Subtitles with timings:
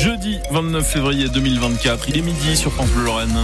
[0.00, 2.08] jeudi 29 février 2024.
[2.08, 3.36] Il est midi sur France Bleu Lorraine.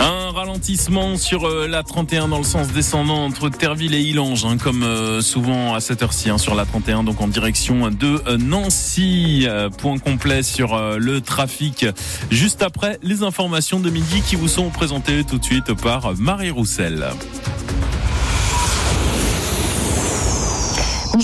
[0.00, 4.56] Un ralentissement sur euh, la 31 dans le sens descendant entre Terville et Illange, hein,
[4.56, 8.38] comme euh, souvent à cette heure-ci hein, sur la 31, donc en direction de euh,
[8.38, 9.46] Nancy.
[9.76, 11.84] Point complet sur le trafic
[12.30, 16.50] juste après les informations de midi qui vous sont présentées tout de suite par Marie
[16.50, 17.10] Roussel.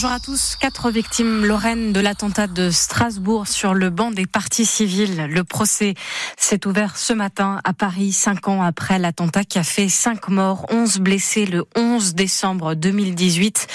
[0.03, 0.57] Bonjour à tous.
[0.57, 5.27] Quatre victimes lorraines de l'attentat de Strasbourg sur le banc des partis civils.
[5.27, 5.92] Le procès
[6.38, 10.65] s'est ouvert ce matin à Paris, cinq ans après l'attentat qui a fait cinq morts,
[10.70, 13.66] onze blessés le 11 décembre 2018.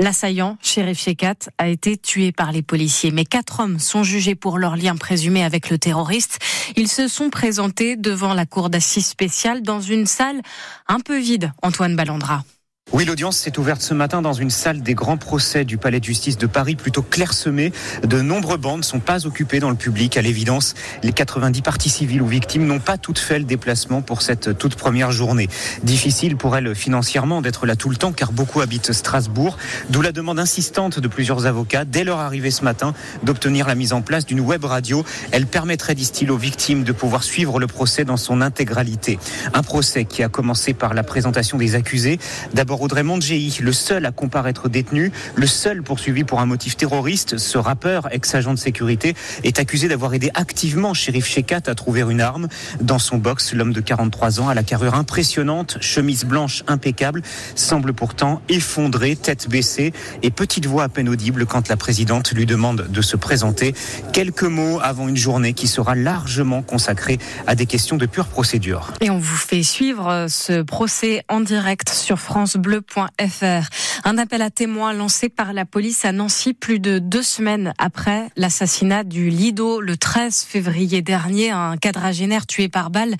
[0.00, 3.12] L'assaillant, Sheriff Shekat, a été tué par les policiers.
[3.12, 6.40] Mais quatre hommes sont jugés pour leur lien présumé avec le terroriste.
[6.74, 10.42] Ils se sont présentés devant la cour d'assises spéciale dans une salle
[10.88, 12.42] un peu vide, Antoine Ballandra.
[12.90, 16.04] Oui, l'audience s'est ouverte ce matin dans une salle des grands procès du Palais de
[16.06, 17.70] justice de Paris, plutôt clairsemée.
[18.02, 20.16] De nombreux bancs ne sont pas occupés dans le public.
[20.16, 24.22] À l'évidence, les 90 parties civiles ou victimes n'ont pas toutes fait le déplacement pour
[24.22, 25.48] cette toute première journée.
[25.82, 29.58] Difficile pour elles financièrement d'être là tout le temps, car beaucoup habitent Strasbourg.
[29.90, 33.92] D'où la demande insistante de plusieurs avocats, dès leur arrivée ce matin, d'obtenir la mise
[33.92, 35.04] en place d'une web radio.
[35.30, 39.18] Elle permettrait, disent-ils, aux victimes de pouvoir suivre le procès dans son intégralité.
[39.52, 42.18] Un procès qui a commencé par la présentation des accusés.
[42.54, 47.38] D'abord Audrey Mondjei, le seul à comparaître détenu, le seul poursuivi pour un motif terroriste.
[47.38, 52.20] Ce rappeur, ex-agent de sécurité, est accusé d'avoir aidé activement Shérif Shekat à trouver une
[52.20, 52.48] arme.
[52.80, 57.22] Dans son box, l'homme de 43 ans, à la carrure impressionnante, chemise blanche impeccable,
[57.54, 59.92] semble pourtant effondré, tête baissée
[60.22, 63.74] et petite voix à peine audible quand la présidente lui demande de se présenter.
[64.12, 68.92] Quelques mots avant une journée qui sera largement consacrée à des questions de pure procédure.
[69.00, 73.62] Et on vous fait suivre ce procès en direct sur France Bleu bleu.fr.
[74.04, 78.28] Un appel à témoins lancé par la police à Nancy plus de deux semaines après
[78.36, 83.16] l'assassinat du Lido le 13 février dernier, un quadragénaire tué par balle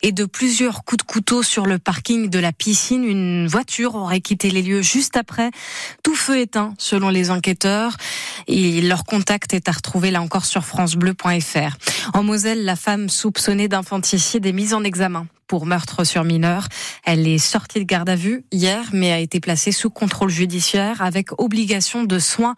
[0.00, 3.04] et de plusieurs coups de couteau sur le parking de la piscine.
[3.04, 5.50] Une voiture aurait quitté les lieux juste après.
[6.02, 7.96] Tout feu éteint selon les enquêteurs.
[8.48, 11.76] Et leur contact est à retrouver là encore sur francebleu.fr.
[12.14, 16.66] En Moselle, la femme soupçonnée d'infanticide est mise en examen pour meurtre sur mineur.
[17.04, 21.02] Elle est sortie de garde à vue hier, mais a été placée sous contrôle judiciaire
[21.02, 22.54] avec obligation de soins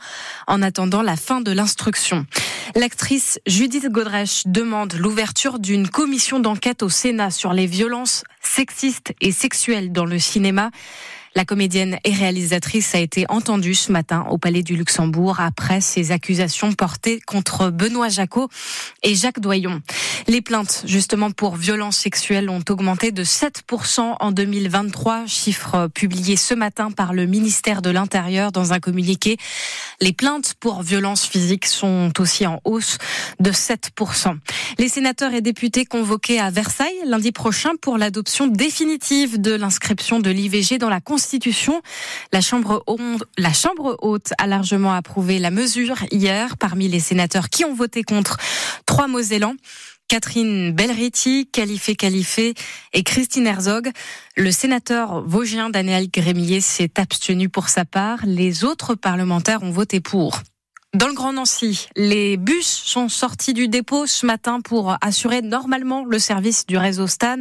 [0.46, 2.26] en attendant la fin de l'instruction.
[2.74, 9.32] L'actrice Judith Godrèche demande l'ouverture d'une commission d'enquête au Sénat sur les violences sexistes et
[9.32, 10.70] sexuelles dans le cinéma.
[11.36, 16.12] La comédienne et réalisatrice a été entendue ce matin au Palais du Luxembourg après ses
[16.12, 18.48] accusations portées contre Benoît Jacot
[19.02, 19.82] et Jacques Doyon.
[20.28, 26.54] Les plaintes, justement, pour violences sexuelles ont augmenté de 7% en 2023, chiffre publié ce
[26.54, 29.36] matin par le ministère de l'Intérieur dans un communiqué.
[30.04, 32.98] Les plaintes pour violences physiques sont aussi en hausse
[33.40, 34.36] de 7%.
[34.76, 40.28] Les sénateurs et députés convoqués à Versailles lundi prochain pour l'adoption définitive de l'inscription de
[40.28, 41.80] l'IVG dans la Constitution.
[42.34, 42.84] La Chambre,
[43.38, 48.02] la Chambre haute a largement approuvé la mesure hier parmi les sénateurs qui ont voté
[48.02, 48.36] contre
[48.84, 49.54] trois Mosellans.
[50.08, 52.54] Catherine Belriti, Califé Califé
[52.92, 53.90] et Christine Herzog.
[54.36, 58.20] Le sénateur vosgien Daniel Grémier s'est abstenu pour sa part.
[58.24, 60.40] Les autres parlementaires ont voté pour.
[60.94, 66.04] Dans le Grand Nancy, les bus sont sortis du dépôt ce matin pour assurer normalement
[66.04, 67.38] le service du réseau Stan.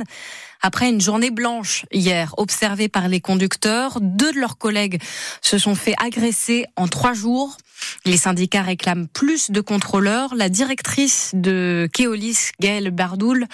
[0.64, 5.00] Après une journée blanche hier observée par les conducteurs, deux de leurs collègues
[5.42, 7.58] se sont fait agresser en trois jours.
[8.06, 10.36] Les syndicats réclament plus de contrôleurs.
[10.36, 13.48] La directrice de Keolis, Gaëlle Bardoul,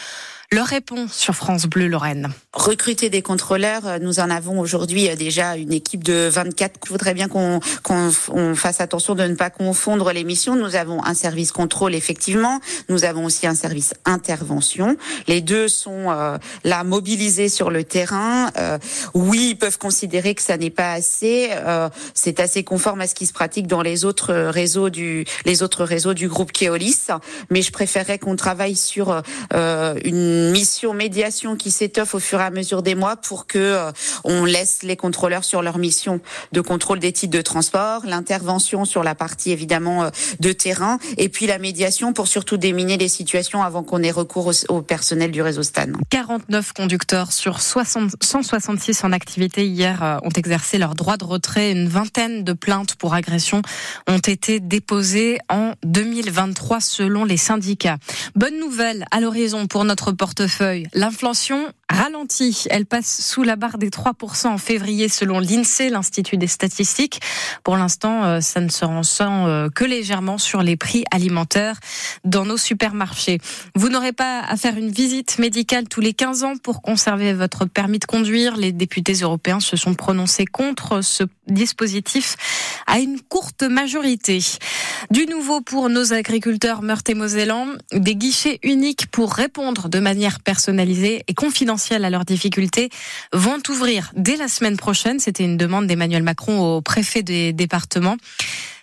[0.51, 2.29] leur répond sur France Bleu Lorraine.
[2.53, 6.79] Recruter des contrôleurs, euh, nous en avons aujourd'hui euh, déjà une équipe de 24.
[6.85, 7.59] Je voudrais bien qu'on
[8.55, 10.55] fasse attention de ne pas confondre les missions.
[10.55, 14.97] Nous avons un service contrôle effectivement, nous avons aussi un service intervention.
[15.27, 18.49] Les deux sont euh, là mobilisés sur le terrain.
[19.13, 21.49] oui, ils peuvent considérer que ça n'est pas assez.
[22.13, 25.83] C'est assez conforme à ce qui se pratique dans les autres réseaux du les autres
[25.83, 27.07] réseaux du groupe Keolis.
[27.49, 29.21] Mais je préférerais qu'on travaille sur
[29.51, 33.91] une mission médiation qui s'étoffe au fur et à mesure des mois pour que euh,
[34.23, 36.19] on laisse les contrôleurs sur leur mission
[36.51, 41.29] de contrôle des titres de transport, l'intervention sur la partie évidemment euh, de terrain et
[41.29, 45.41] puis la médiation pour surtout déminer les situations avant qu'on ait recours au, personnel du
[45.41, 45.87] réseau Stan.
[46.09, 51.71] 49 conducteurs sur 60, 166 en activité hier euh, ont exercé leur droit de retrait.
[51.71, 53.61] Une vingtaine de plaintes pour agression
[54.09, 57.97] ont été déposées en 2023 selon les syndicats.
[58.35, 60.87] Bonne nouvelle à l'horizon pour notre porte portefeuille.
[60.93, 62.65] L'inflation ralentit.
[62.69, 67.19] Elle passe sous la barre des 3% en février selon l'INSEE, l'Institut des statistiques.
[67.63, 71.79] Pour l'instant, euh, ça ne se ressent euh, que légèrement sur les prix alimentaires
[72.25, 73.39] dans nos supermarchés.
[73.75, 77.65] Vous n'aurez pas à faire une visite médicale tous les 15 ans pour conserver votre
[77.65, 78.55] permis de conduire.
[78.55, 82.35] Les députés européens se sont prononcés contre ce dispositif
[82.85, 83.88] à une courte majorité.
[85.09, 91.33] Du nouveau pour nos agriculteurs meurthe-et-mosellans, des guichets uniques pour répondre de manière personnalisée et
[91.33, 92.89] confidentielle à leurs difficultés
[93.33, 95.19] vont ouvrir dès la semaine prochaine.
[95.19, 98.17] C'était une demande d'Emmanuel Macron au préfet des départements.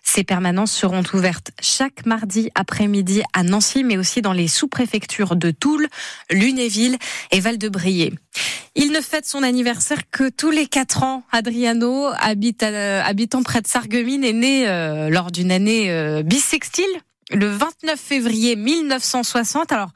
[0.09, 5.51] Ces permanences seront ouvertes chaque mardi après-midi à Nancy, mais aussi dans les sous-préfectures de
[5.51, 5.89] Toul,
[6.31, 6.97] Lunéville
[7.33, 8.13] et Val-de-Briey.
[8.77, 11.25] Il ne fête son anniversaire que tous les quatre ans.
[11.33, 16.85] Adriano, habitant près de Sarreguemines, est né euh, lors d'une année euh, bissextile,
[17.33, 19.73] le 29 février 1960.
[19.73, 19.91] Alors,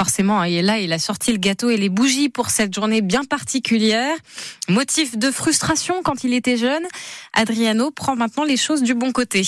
[0.00, 2.72] forcément, il hein, est là, il a sorti le gâteau et les bougies pour cette
[2.72, 4.16] journée bien particulière.
[4.66, 6.84] Motif de frustration quand il était jeune,
[7.34, 9.42] Adriano prend maintenant les choses du bon côté.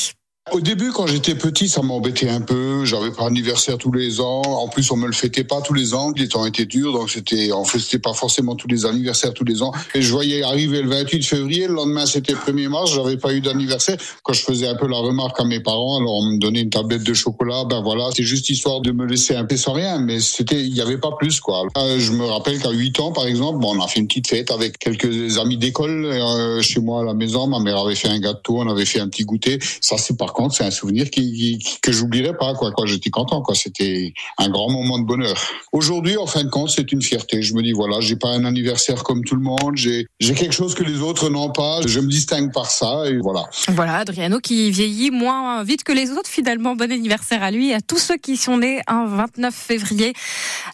[0.50, 2.84] Au début, quand j'étais petit, ça m'embêtait un peu.
[2.84, 4.42] J'avais pas anniversaire tous les ans.
[4.42, 6.12] En plus, on me le fêtait pas tous les ans.
[6.16, 9.62] Les temps étaient durs, donc c'était, on fêtait pas forcément tous les anniversaires tous les
[9.62, 9.72] ans.
[9.94, 11.68] Et je voyais arriver le 28 février.
[11.68, 12.92] Le lendemain, c'était le 1er mars.
[12.92, 13.96] J'avais pas eu d'anniversaire.
[14.24, 16.70] Quand je faisais un peu la remarque à mes parents, alors on me donnait une
[16.70, 17.64] tablette de chocolat.
[17.64, 20.00] Ben voilà, c'est juste histoire de me laisser un peu sans rien.
[20.00, 21.62] Mais c'était, il y avait pas plus, quoi.
[21.76, 24.78] Je me rappelle qu'à 8 ans, par exemple, on a fait une petite fête avec
[24.78, 27.46] quelques amis d'école euh, chez moi à la maison.
[27.46, 29.60] Ma mère avait fait un gâteau, on avait fait un petit goûter.
[29.80, 32.54] Ça, c'est par contre, c'est un souvenir qui, que j'oublierai pas.
[32.54, 33.42] Quoi, j'étais content.
[33.42, 35.36] Quoi, c'était un grand moment de bonheur.
[35.72, 37.42] Aujourd'hui, en fin de compte, c'est une fierté.
[37.42, 39.76] Je me dis voilà, j'ai pas un anniversaire comme tout le monde.
[39.76, 41.80] J'ai, j'ai quelque chose que les autres n'ont pas.
[41.86, 43.48] Je me distingue par ça et voilà.
[43.68, 46.28] Voilà, Adriano qui vieillit moins vite que les autres.
[46.28, 50.12] Finalement, bon anniversaire à lui, à tous ceux qui sont nés un 29 février.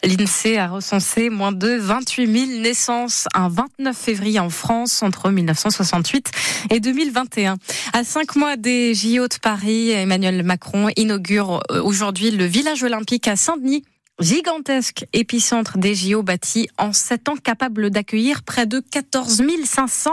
[0.03, 6.31] L'Insee a recensé moins de 28 000 naissances un 29 février en France entre 1968
[6.71, 7.57] et 2021.
[7.93, 13.29] À cinq mois des JO de Paris, Emmanuel Macron inaugure euh, aujourd'hui le village olympique
[13.29, 13.83] à Saint-Denis
[14.21, 20.11] gigantesque épicentre des JO bâti en sept ans capable d'accueillir près de 14 500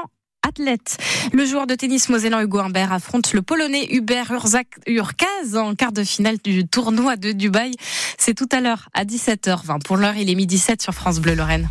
[0.47, 0.97] athlètes.
[1.33, 4.31] Le joueur de tennis mosellan Hugo Humbert affronte le polonais Hubert
[4.87, 7.71] Urkaz en quart de finale du tournoi de Dubaï.
[8.17, 9.81] C'est tout à l'heure à 17h20.
[9.83, 11.67] Pour l'heure, il est midi 7 sur France Bleu Lorraine.